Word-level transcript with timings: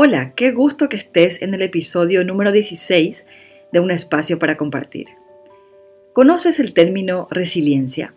Hola, 0.00 0.32
qué 0.36 0.52
gusto 0.52 0.88
que 0.88 0.96
estés 0.96 1.42
en 1.42 1.54
el 1.54 1.62
episodio 1.62 2.24
número 2.24 2.52
16 2.52 3.26
de 3.72 3.80
Un 3.80 3.90
espacio 3.90 4.38
para 4.38 4.56
compartir. 4.56 5.08
¿Conoces 6.12 6.60
el 6.60 6.72
término 6.72 7.26
resiliencia? 7.32 8.14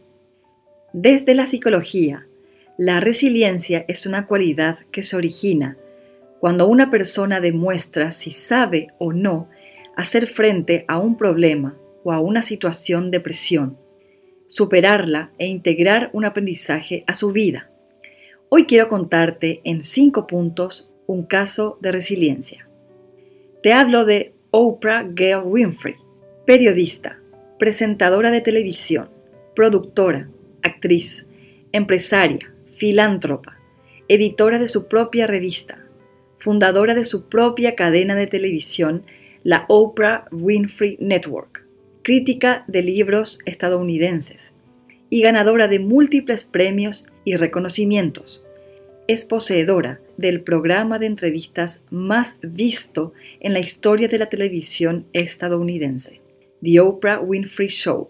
Desde 0.94 1.34
la 1.34 1.48
psicología, 1.48 2.28
la 2.78 3.00
resiliencia 3.00 3.84
es 3.88 4.06
una 4.06 4.28
cualidad 4.28 4.78
que 4.92 5.02
se 5.02 5.16
origina 5.16 5.76
cuando 6.40 6.68
una 6.68 6.92
persona 6.92 7.42
demuestra 7.42 8.12
si 8.12 8.30
sabe 8.30 8.90
o 9.00 9.12
no 9.12 9.50
hacer 9.98 10.28
frente 10.28 10.86
a 10.88 11.00
un 11.00 11.18
problema 11.18 11.80
o 12.04 12.12
a 12.12 12.20
una 12.20 12.44
situación 12.44 13.10
de 13.10 13.22
presión, 13.22 13.80
superarla 14.46 15.32
e 15.40 15.48
integrar 15.48 16.12
un 16.14 16.26
aprendizaje 16.26 17.04
a 17.08 17.16
su 17.16 17.32
vida. 17.32 17.72
Hoy 18.50 18.68
quiero 18.68 18.88
contarte 18.88 19.62
en 19.64 19.82
cinco 19.82 20.28
puntos 20.28 20.91
un 21.12 21.24
caso 21.24 21.78
de 21.82 21.92
resiliencia. 21.92 22.68
Te 23.62 23.74
hablo 23.74 24.06
de 24.06 24.34
Oprah 24.52 25.06
Gail 25.14 25.42
Winfrey, 25.44 25.96
periodista, 26.46 27.20
presentadora 27.60 28.32
de 28.32 28.40
televisión, 28.40 29.10
productora, 29.54 30.30
actriz, 30.64 31.26
empresaria, 31.74 32.54
filántropa, 32.78 33.58
editora 34.08 34.58
de 34.58 34.70
su 34.70 34.88
propia 34.88 35.28
revista, 35.28 35.80
fundadora 36.40 36.96
de 36.96 37.04
su 37.04 37.28
propia 37.28 37.76
cadena 37.76 38.16
de 38.16 38.28
televisión, 38.28 39.04
la 39.44 39.66
Oprah 39.68 40.26
Winfrey 40.32 40.98
Network, 41.02 41.66
crítica 42.04 42.64
de 42.68 42.84
libros 42.84 43.40
estadounidenses 43.46 44.54
y 45.10 45.22
ganadora 45.22 45.68
de 45.68 45.80
múltiples 45.80 46.46
premios 46.46 47.06
y 47.26 47.36
reconocimientos 47.36 48.46
es 49.12 49.26
poseedora 49.26 50.00
del 50.16 50.40
programa 50.40 50.98
de 50.98 51.06
entrevistas 51.06 51.82
más 51.90 52.40
visto 52.42 53.12
en 53.42 53.52
la 53.52 53.60
historia 53.60 54.08
de 54.08 54.18
la 54.18 54.30
televisión 54.30 55.06
estadounidense, 55.12 56.22
The 56.64 56.80
Oprah 56.80 57.20
Winfrey 57.20 57.68
Show. 57.68 58.08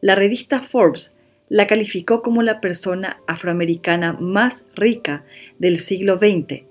La 0.00 0.14
revista 0.14 0.62
Forbes 0.62 1.12
la 1.50 1.66
calificó 1.66 2.22
como 2.22 2.42
la 2.42 2.62
persona 2.62 3.20
afroamericana 3.26 4.14
más 4.14 4.64
rica 4.74 5.26
del 5.58 5.78
siglo 5.78 6.16
XX 6.16 6.62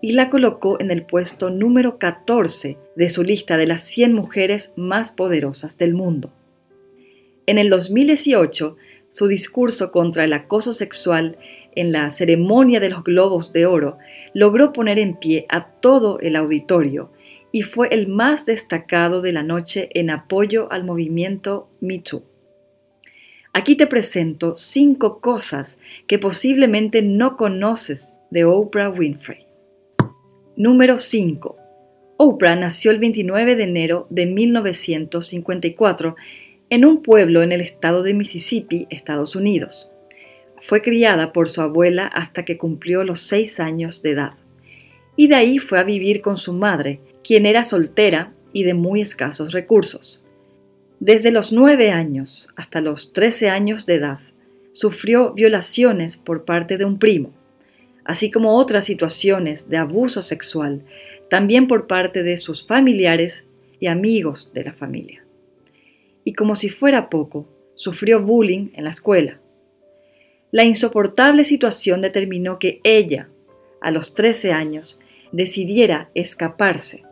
y 0.00 0.12
la 0.12 0.30
colocó 0.30 0.80
en 0.80 0.92
el 0.92 1.04
puesto 1.04 1.50
número 1.50 1.98
14 1.98 2.78
de 2.94 3.08
su 3.08 3.24
lista 3.24 3.56
de 3.56 3.66
las 3.66 3.82
100 3.82 4.12
mujeres 4.12 4.72
más 4.76 5.10
poderosas 5.10 5.76
del 5.76 5.92
mundo. 5.92 6.32
En 7.46 7.58
el 7.58 7.68
2018, 7.68 8.76
su 9.12 9.28
discurso 9.28 9.92
contra 9.92 10.24
el 10.24 10.32
acoso 10.32 10.72
sexual 10.72 11.36
en 11.76 11.92
la 11.92 12.10
ceremonia 12.10 12.80
de 12.80 12.88
los 12.88 13.04
Globos 13.04 13.52
de 13.52 13.66
Oro 13.66 13.98
logró 14.34 14.72
poner 14.72 14.98
en 14.98 15.16
pie 15.16 15.46
a 15.48 15.66
todo 15.66 16.18
el 16.20 16.34
auditorio 16.34 17.12
y 17.52 17.62
fue 17.62 17.88
el 17.92 18.08
más 18.08 18.46
destacado 18.46 19.20
de 19.20 19.32
la 19.32 19.42
noche 19.42 19.90
en 19.92 20.10
apoyo 20.10 20.72
al 20.72 20.84
movimiento 20.84 21.68
MeToo. 21.80 22.24
Aquí 23.52 23.76
te 23.76 23.86
presento 23.86 24.56
cinco 24.56 25.20
cosas 25.20 25.78
que 26.06 26.18
posiblemente 26.18 27.02
no 27.02 27.36
conoces 27.36 28.12
de 28.30 28.46
Oprah 28.46 28.88
Winfrey. 28.88 29.46
Número 30.56 30.98
5. 30.98 31.56
Oprah 32.16 32.56
nació 32.56 32.92
el 32.92 32.98
29 32.98 33.56
de 33.56 33.64
enero 33.64 34.06
de 34.08 34.24
1954 34.24 36.16
en 36.72 36.86
un 36.86 37.02
pueblo 37.02 37.42
en 37.42 37.52
el 37.52 37.60
estado 37.60 38.02
de 38.02 38.14
Mississippi, 38.14 38.86
Estados 38.88 39.36
Unidos. 39.36 39.90
Fue 40.58 40.80
criada 40.80 41.34
por 41.34 41.50
su 41.50 41.60
abuela 41.60 42.06
hasta 42.06 42.46
que 42.46 42.56
cumplió 42.56 43.04
los 43.04 43.20
seis 43.20 43.60
años 43.60 44.00
de 44.00 44.12
edad, 44.12 44.32
y 45.14 45.28
de 45.28 45.34
ahí 45.34 45.58
fue 45.58 45.78
a 45.78 45.82
vivir 45.82 46.22
con 46.22 46.38
su 46.38 46.54
madre, 46.54 46.98
quien 47.22 47.44
era 47.44 47.64
soltera 47.64 48.32
y 48.54 48.62
de 48.62 48.72
muy 48.72 49.02
escasos 49.02 49.52
recursos. 49.52 50.24
Desde 50.98 51.30
los 51.30 51.52
nueve 51.52 51.90
años 51.90 52.48
hasta 52.56 52.80
los 52.80 53.12
trece 53.12 53.50
años 53.50 53.84
de 53.84 53.96
edad, 53.96 54.20
sufrió 54.72 55.34
violaciones 55.34 56.16
por 56.16 56.46
parte 56.46 56.78
de 56.78 56.86
un 56.86 56.98
primo, 56.98 57.34
así 58.06 58.30
como 58.30 58.56
otras 58.56 58.86
situaciones 58.86 59.68
de 59.68 59.76
abuso 59.76 60.22
sexual, 60.22 60.80
también 61.28 61.68
por 61.68 61.86
parte 61.86 62.22
de 62.22 62.38
sus 62.38 62.66
familiares 62.66 63.44
y 63.78 63.88
amigos 63.88 64.52
de 64.54 64.64
la 64.64 64.72
familia. 64.72 65.21
Y 66.24 66.34
como 66.34 66.56
si 66.56 66.68
fuera 66.68 67.10
poco, 67.10 67.48
sufrió 67.74 68.20
bullying 68.20 68.70
en 68.74 68.84
la 68.84 68.90
escuela. 68.90 69.40
La 70.50 70.64
insoportable 70.64 71.44
situación 71.44 72.00
determinó 72.00 72.58
que 72.58 72.80
ella, 72.84 73.28
a 73.80 73.90
los 73.90 74.14
13 74.14 74.52
años, 74.52 75.00
decidiera 75.32 76.10
escaparse 76.14 77.04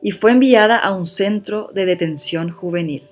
y 0.00 0.12
fue 0.12 0.30
enviada 0.30 0.76
a 0.76 0.94
un 0.94 1.06
centro 1.06 1.70
de 1.74 1.86
detención 1.86 2.50
juvenil. 2.50 3.02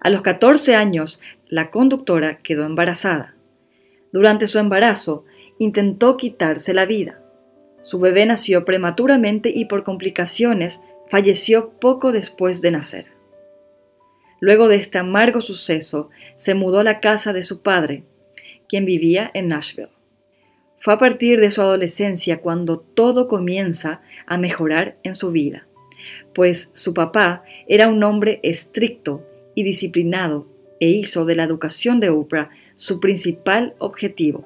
A 0.00 0.10
los 0.10 0.22
14 0.22 0.74
años, 0.74 1.20
la 1.46 1.70
conductora 1.70 2.38
quedó 2.38 2.64
embarazada. 2.64 3.36
Durante 4.10 4.46
su 4.48 4.58
embarazo, 4.58 5.24
intentó 5.58 6.16
quitarse 6.16 6.74
la 6.74 6.86
vida. 6.86 7.22
Su 7.82 8.00
bebé 8.00 8.26
nació 8.26 8.64
prematuramente 8.64 9.52
y 9.54 9.66
por 9.66 9.84
complicaciones 9.84 10.80
falleció 11.08 11.70
poco 11.78 12.10
después 12.10 12.60
de 12.62 12.72
nacer. 12.72 13.21
Luego 14.42 14.66
de 14.66 14.74
este 14.74 14.98
amargo 14.98 15.40
suceso, 15.40 16.10
se 16.36 16.54
mudó 16.54 16.80
a 16.80 16.84
la 16.84 16.98
casa 16.98 17.32
de 17.32 17.44
su 17.44 17.62
padre, 17.62 18.02
quien 18.68 18.84
vivía 18.84 19.30
en 19.34 19.46
Nashville. 19.46 19.90
Fue 20.80 20.94
a 20.94 20.98
partir 20.98 21.38
de 21.38 21.52
su 21.52 21.62
adolescencia 21.62 22.40
cuando 22.40 22.80
todo 22.80 23.28
comienza 23.28 24.02
a 24.26 24.38
mejorar 24.38 24.96
en 25.04 25.14
su 25.14 25.30
vida, 25.30 25.68
pues 26.34 26.72
su 26.74 26.92
papá 26.92 27.44
era 27.68 27.86
un 27.86 28.02
hombre 28.02 28.40
estricto 28.42 29.24
y 29.54 29.62
disciplinado 29.62 30.48
e 30.80 30.88
hizo 30.88 31.24
de 31.24 31.36
la 31.36 31.44
educación 31.44 32.00
de 32.00 32.08
Oprah 32.08 32.50
su 32.74 32.98
principal 32.98 33.76
objetivo. 33.78 34.44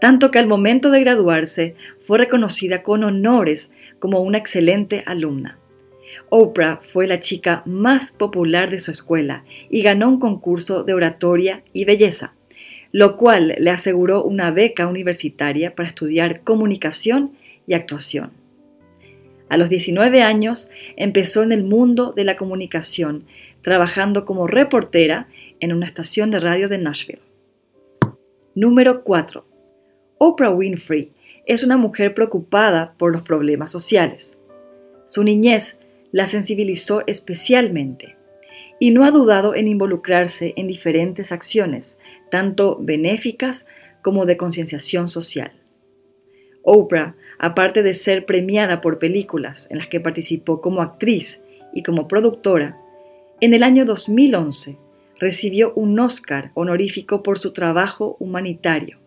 Tanto 0.00 0.30
que 0.30 0.38
al 0.38 0.46
momento 0.46 0.92
de 0.92 1.00
graduarse 1.00 1.74
fue 2.06 2.18
reconocida 2.18 2.84
con 2.84 3.02
honores 3.02 3.72
como 3.98 4.20
una 4.20 4.38
excelente 4.38 5.02
alumna. 5.06 5.58
Oprah 6.28 6.80
fue 6.82 7.06
la 7.06 7.20
chica 7.20 7.62
más 7.66 8.12
popular 8.12 8.70
de 8.70 8.80
su 8.80 8.90
escuela 8.90 9.44
y 9.70 9.82
ganó 9.82 10.08
un 10.08 10.20
concurso 10.20 10.84
de 10.84 10.94
oratoria 10.94 11.62
y 11.72 11.84
belleza 11.84 12.34
lo 12.92 13.16
cual 13.16 13.54
le 13.58 13.70
aseguró 13.70 14.22
una 14.22 14.50
beca 14.50 14.86
universitaria 14.86 15.74
para 15.74 15.88
estudiar 15.88 16.42
comunicación 16.42 17.32
y 17.66 17.72
actuación. 17.74 18.30
A 19.48 19.56
los 19.56 19.68
19 19.68 20.22
años 20.22 20.70
empezó 20.96 21.42
en 21.42 21.52
el 21.52 21.64
mundo 21.64 22.12
de 22.12 22.24
la 22.24 22.36
comunicación, 22.36 23.24
trabajando 23.62 24.24
como 24.24 24.46
reportera 24.46 25.28
en 25.60 25.72
una 25.72 25.86
estación 25.86 26.30
de 26.30 26.40
radio 26.40 26.68
de 26.68 26.78
Nashville. 26.78 27.22
Número 28.54 29.02
4. 29.02 29.44
Oprah 30.18 30.50
Winfrey 30.50 31.12
es 31.46 31.64
una 31.64 31.76
mujer 31.76 32.14
preocupada 32.14 32.94
por 32.98 33.12
los 33.12 33.22
problemas 33.22 33.72
sociales. 33.72 34.36
Su 35.06 35.24
niñez 35.24 35.76
la 36.12 36.26
sensibilizó 36.26 37.02
especialmente 37.06 38.16
y 38.78 38.90
no 38.90 39.04
ha 39.04 39.10
dudado 39.10 39.54
en 39.54 39.66
involucrarse 39.66 40.52
en 40.56 40.68
diferentes 40.68 41.32
acciones, 41.32 41.98
tanto 42.30 42.78
benéficas 42.80 43.66
como 44.02 44.26
de 44.26 44.36
concienciación 44.36 45.08
social. 45.08 45.52
Oprah, 46.62 47.16
aparte 47.38 47.82
de 47.82 47.94
ser 47.94 48.24
premiada 48.24 48.80
por 48.80 48.98
películas 48.98 49.66
en 49.70 49.78
las 49.78 49.88
que 49.88 50.00
participó 50.00 50.60
como 50.60 50.82
actriz 50.82 51.42
y 51.72 51.82
como 51.82 52.06
productora, 52.06 52.78
en 53.40 53.54
el 53.54 53.62
año 53.62 53.84
2011 53.84 54.78
recibió 55.18 55.72
un 55.74 55.98
Oscar 55.98 56.50
honorífico 56.54 57.22
por 57.22 57.38
su 57.38 57.52
trabajo 57.52 58.16
humanitario. 58.18 58.98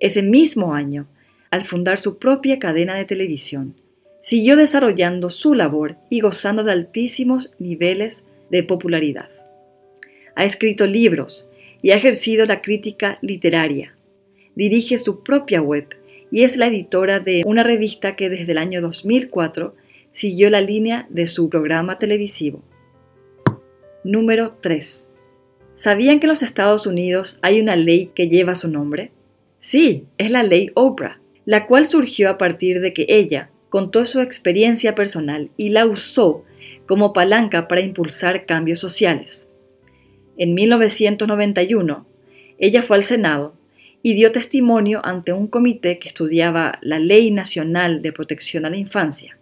Ese 0.00 0.22
mismo 0.22 0.74
año, 0.74 1.06
al 1.50 1.64
fundar 1.64 1.98
su 1.98 2.18
propia 2.18 2.58
cadena 2.58 2.94
de 2.94 3.04
televisión, 3.04 3.76
siguió 4.24 4.56
desarrollando 4.56 5.28
su 5.28 5.52
labor 5.52 5.96
y 6.08 6.20
gozando 6.20 6.64
de 6.64 6.72
altísimos 6.72 7.52
niveles 7.58 8.24
de 8.50 8.62
popularidad. 8.62 9.28
Ha 10.34 10.46
escrito 10.46 10.86
libros 10.86 11.46
y 11.82 11.90
ha 11.90 11.96
ejercido 11.96 12.46
la 12.46 12.62
crítica 12.62 13.18
literaria. 13.20 13.94
Dirige 14.54 14.96
su 14.96 15.22
propia 15.22 15.60
web 15.60 15.88
y 16.30 16.44
es 16.44 16.56
la 16.56 16.68
editora 16.68 17.20
de 17.20 17.42
una 17.44 17.64
revista 17.64 18.16
que 18.16 18.30
desde 18.30 18.52
el 18.52 18.58
año 18.58 18.80
2004 18.80 19.74
siguió 20.12 20.48
la 20.48 20.62
línea 20.62 21.06
de 21.10 21.26
su 21.26 21.50
programa 21.50 21.98
televisivo. 21.98 22.64
Número 24.04 24.56
3. 24.62 25.06
¿Sabían 25.76 26.18
que 26.18 26.24
en 26.24 26.30
los 26.30 26.42
Estados 26.42 26.86
Unidos 26.86 27.38
hay 27.42 27.60
una 27.60 27.76
ley 27.76 28.10
que 28.14 28.28
lleva 28.28 28.54
su 28.54 28.70
nombre? 28.70 29.12
Sí, 29.60 30.06
es 30.16 30.30
la 30.30 30.42
ley 30.42 30.70
Oprah, 30.72 31.20
la 31.44 31.66
cual 31.66 31.86
surgió 31.86 32.30
a 32.30 32.38
partir 32.38 32.80
de 32.80 32.94
que 32.94 33.04
ella 33.10 33.50
contó 33.74 34.04
su 34.04 34.20
experiencia 34.20 34.94
personal 34.94 35.50
y 35.56 35.70
la 35.70 35.84
usó 35.84 36.44
como 36.86 37.12
palanca 37.12 37.66
para 37.66 37.80
impulsar 37.80 38.46
cambios 38.46 38.78
sociales. 38.78 39.48
En 40.36 40.54
1991, 40.54 42.06
ella 42.60 42.82
fue 42.84 42.98
al 42.98 43.02
Senado 43.02 43.56
y 44.00 44.14
dio 44.14 44.30
testimonio 44.30 45.00
ante 45.04 45.32
un 45.32 45.48
comité 45.48 45.98
que 45.98 46.06
estudiaba 46.06 46.78
la 46.82 47.00
Ley 47.00 47.32
Nacional 47.32 48.00
de 48.00 48.12
Protección 48.12 48.64
a 48.64 48.70
la 48.70 48.76
Infancia, 48.76 49.38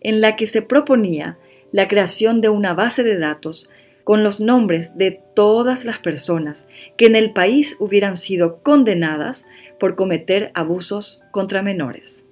en 0.00 0.20
la 0.20 0.36
que 0.36 0.46
se 0.46 0.62
proponía 0.62 1.36
la 1.72 1.88
creación 1.88 2.40
de 2.40 2.50
una 2.50 2.72
base 2.72 3.02
de 3.02 3.18
datos 3.18 3.68
con 4.04 4.22
los 4.22 4.40
nombres 4.40 4.96
de 4.96 5.20
todas 5.34 5.84
las 5.84 5.98
personas 5.98 6.68
que 6.96 7.06
en 7.06 7.16
el 7.16 7.32
país 7.32 7.76
hubieran 7.80 8.16
sido 8.16 8.62
condenadas 8.62 9.44
por 9.80 9.96
cometer 9.96 10.52
abusos 10.54 11.20
contra 11.32 11.62
menores. 11.62 12.25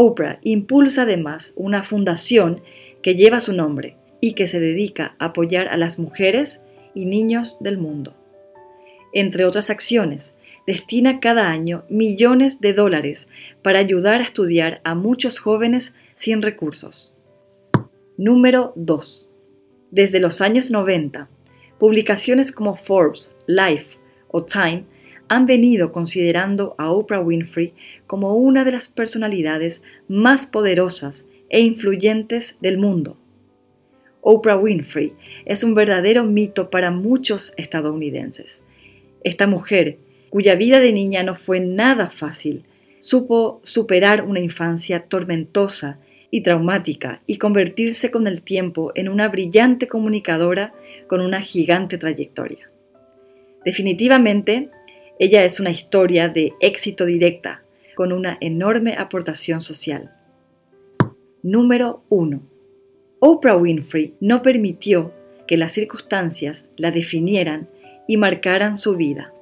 Oprah 0.00 0.38
impulsa 0.42 1.02
además 1.02 1.52
una 1.56 1.82
fundación 1.82 2.62
que 3.02 3.16
lleva 3.16 3.40
su 3.40 3.52
nombre 3.52 3.96
y 4.20 4.34
que 4.34 4.46
se 4.46 4.60
dedica 4.60 5.16
a 5.18 5.26
apoyar 5.26 5.66
a 5.66 5.76
las 5.76 5.98
mujeres 5.98 6.62
y 6.94 7.04
niños 7.04 7.56
del 7.58 7.78
mundo. 7.78 8.14
Entre 9.12 9.44
otras 9.44 9.70
acciones, 9.70 10.32
destina 10.68 11.18
cada 11.18 11.50
año 11.50 11.82
millones 11.88 12.60
de 12.60 12.74
dólares 12.74 13.26
para 13.60 13.80
ayudar 13.80 14.20
a 14.20 14.24
estudiar 14.24 14.80
a 14.84 14.94
muchos 14.94 15.40
jóvenes 15.40 15.96
sin 16.14 16.42
recursos. 16.42 17.12
Número 18.16 18.72
2. 18.76 19.28
Desde 19.90 20.20
los 20.20 20.40
años 20.40 20.70
90, 20.70 21.28
publicaciones 21.80 22.52
como 22.52 22.76
Forbes, 22.76 23.32
Life 23.48 23.98
o 24.28 24.44
Time 24.44 24.84
han 25.28 25.46
venido 25.46 25.92
considerando 25.92 26.74
a 26.78 26.90
Oprah 26.90 27.20
Winfrey 27.20 27.74
como 28.06 28.34
una 28.36 28.64
de 28.64 28.72
las 28.72 28.88
personalidades 28.88 29.82
más 30.08 30.46
poderosas 30.46 31.26
e 31.48 31.60
influyentes 31.60 32.56
del 32.60 32.78
mundo. 32.78 33.16
Oprah 34.20 34.58
Winfrey 34.58 35.12
es 35.44 35.62
un 35.64 35.74
verdadero 35.74 36.24
mito 36.24 36.70
para 36.70 36.90
muchos 36.90 37.54
estadounidenses. 37.56 38.62
Esta 39.24 39.46
mujer, 39.46 39.98
cuya 40.30 40.54
vida 40.54 40.80
de 40.80 40.92
niña 40.92 41.22
no 41.22 41.34
fue 41.34 41.60
nada 41.60 42.10
fácil, 42.10 42.64
supo 43.00 43.60
superar 43.62 44.24
una 44.24 44.40
infancia 44.40 45.04
tormentosa 45.04 45.98
y 46.30 46.42
traumática 46.42 47.22
y 47.26 47.38
convertirse 47.38 48.10
con 48.10 48.26
el 48.26 48.42
tiempo 48.42 48.92
en 48.94 49.08
una 49.08 49.28
brillante 49.28 49.88
comunicadora 49.88 50.74
con 51.06 51.20
una 51.20 51.40
gigante 51.40 51.96
trayectoria. 51.96 52.70
Definitivamente, 53.64 54.70
ella 55.18 55.44
es 55.44 55.58
una 55.58 55.70
historia 55.70 56.28
de 56.28 56.54
éxito 56.60 57.04
directa, 57.04 57.62
con 57.96 58.12
una 58.12 58.38
enorme 58.40 58.94
aportación 58.96 59.60
social. 59.60 60.12
Número 61.42 62.04
1. 62.08 62.40
Oprah 63.18 63.56
Winfrey 63.56 64.14
no 64.20 64.42
permitió 64.42 65.12
que 65.48 65.56
las 65.56 65.72
circunstancias 65.72 66.66
la 66.76 66.92
definieran 66.92 67.68
y 68.06 68.16
marcaran 68.16 68.78
su 68.78 68.94
vida. 68.94 69.34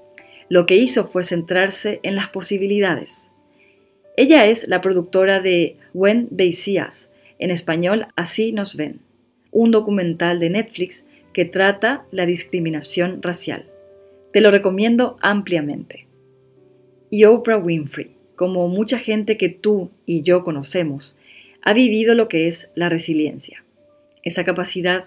Lo 0.49 0.65
que 0.65 0.77
hizo 0.77 1.09
fue 1.09 1.25
centrarse 1.25 2.01
en 2.03 2.15
las 2.15 2.29
posibilidades. 2.29 3.29
Ella 4.17 4.47
es 4.47 4.67
la 4.69 4.81
productora 4.81 5.41
de 5.41 5.77
When 5.93 6.29
They 6.35 6.55
See 6.55 6.81
Us, 6.81 7.11
en 7.39 7.51
español 7.51 8.07
Así 8.17 8.53
nos 8.53 8.77
ven, 8.77 9.01
un 9.51 9.73
documental 9.73 10.41
de 10.41 10.49
Netflix 10.49 11.05
que 11.35 11.45
trata 11.45 12.07
la 12.13 12.25
discriminación 12.25 13.23
racial. 13.23 13.67
Te 14.37 14.43
lo 14.43 14.51
recomiendo 14.51 15.17
ampliamente. 15.23 16.09
Y 17.09 17.25
Oprah 17.25 17.57
Winfrey, 17.57 18.17
como 18.35 18.69
mucha 18.69 18.99
gente 18.99 19.39
que 19.39 19.49
tú 19.49 19.91
y 20.05 20.25
yo 20.25 20.45
conocemos, 20.45 21.17
ha 21.63 21.73
vivido 21.73 22.15
lo 22.15 22.29
que 22.29 22.47
es 22.47 22.71
la 22.75 22.91
resiliencia, 22.91 23.65
esa 24.25 24.45
capacidad 24.45 25.07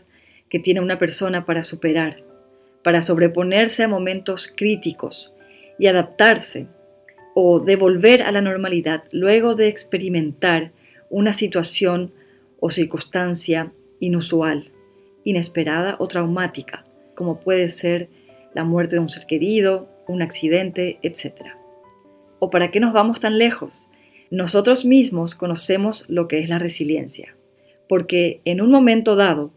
que 0.49 0.57
tiene 0.57 0.79
una 0.79 0.97
persona 0.97 1.45
para 1.45 1.63
superar, 1.63 2.23
para 2.83 3.03
sobreponerse 3.03 3.83
a 3.83 3.87
momentos 3.87 4.51
críticos 4.57 5.31
y 5.77 5.85
adaptarse 5.85 6.65
o 7.35 7.59
devolver 7.59 8.23
a 8.23 8.31
la 8.31 8.41
normalidad 8.41 9.03
luego 9.11 9.53
de 9.53 9.67
experimentar 9.67 10.71
una 11.11 11.33
situación 11.33 12.13
o 12.59 12.71
circunstancia 12.71 13.71
inusual, 13.99 14.71
inesperada 15.23 15.97
o 15.99 16.07
traumática, 16.07 16.83
como 17.13 17.39
puede 17.39 17.69
ser 17.69 18.09
la 18.53 18.63
muerte 18.63 18.95
de 18.95 19.01
un 19.01 19.09
ser 19.09 19.25
querido, 19.25 19.89
un 20.07 20.21
accidente, 20.21 20.99
etc. 21.01 21.35
¿O 22.39 22.49
para 22.49 22.71
qué 22.71 22.79
nos 22.79 22.93
vamos 22.93 23.19
tan 23.19 23.37
lejos? 23.37 23.87
Nosotros 24.31 24.85
mismos 24.85 25.35
conocemos 25.35 26.05
lo 26.09 26.27
que 26.27 26.39
es 26.39 26.49
la 26.49 26.59
resiliencia, 26.59 27.35
porque 27.87 28.41
en 28.45 28.61
un 28.61 28.71
momento 28.71 29.15
dado 29.15 29.51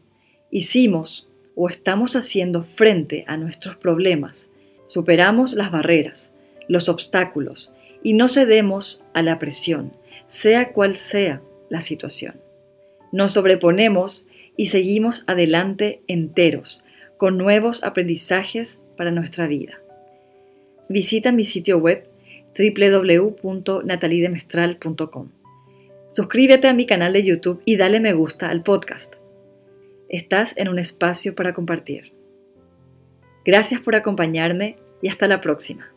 hicimos 0.51 1.29
o 1.55 1.69
estamos 1.69 2.17
haciendo 2.17 2.63
frente 2.63 3.25
a 3.27 3.37
nuestros 3.37 3.77
problemas, 3.77 4.49
superamos 4.87 5.55
las 5.55 5.71
barreras, 5.71 6.33
los 6.69 6.89
obstáculos 6.89 7.75
y 8.03 8.15
no 8.15 8.29
cedemos 8.29 9.05
a 9.15 9.23
la 9.23 9.39
presión, 9.39 9.93
sea 10.27 10.73
cual 10.73 10.97
sea 10.97 11.43
la 11.69 11.81
situación. 11.81 12.41
Nos 13.13 13.33
sobreponemos 13.33 14.27
y 14.57 14.67
seguimos 14.67 15.25
adelante 15.27 16.03
enteros, 16.07 16.85
con 17.19 17.37
nuevos 17.37 17.85
aprendizajes 17.85 18.81
para 19.03 19.11
nuestra 19.11 19.49
vida. 19.49 19.81
Visita 20.89 21.33
mi 21.33 21.45
sitio 21.45 21.79
web 21.79 22.09
www.natalidemestral.com. 22.57 25.29
Suscríbete 26.09 26.69
a 26.69 26.73
mi 26.73 26.87
canal 26.87 27.13
de 27.13 27.25
YouTube 27.25 27.61
y 27.65 27.77
dale 27.77 27.99
me 27.99 28.13
gusta 28.13 28.49
al 28.49 28.63
podcast. 28.63 29.15
Estás 30.09 30.55
en 30.57 30.69
un 30.69 30.79
espacio 30.79 31.35
para 31.35 31.53
compartir. 31.53 32.13
Gracias 33.45 33.81
por 33.81 33.97
acompañarme 33.97 34.77
y 35.03 35.09
hasta 35.09 35.27
la 35.27 35.41
próxima. 35.41 35.92